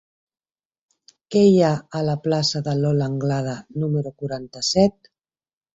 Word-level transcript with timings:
Què 1.35 1.43
hi 1.49 1.61
ha 1.67 1.69
a 1.99 2.03
la 2.09 2.17
plaça 2.25 2.63
de 2.69 2.75
Lola 2.81 3.13
Anglada 3.13 3.55
número 3.85 4.19
quaranta-set? 4.25 5.15